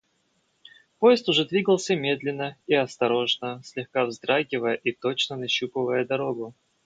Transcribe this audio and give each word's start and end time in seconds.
Поезд 0.97 1.29
уже 1.29 1.45
двигался 1.45 1.95
медленно 1.95 2.57
и 2.65 2.73
осторожно, 2.73 3.61
слегка 3.63 4.05
вздрагивая 4.07 4.73
и 4.73 4.93
точно 4.93 5.35
нащупывая 5.35 6.05
дорогу. 6.05 6.55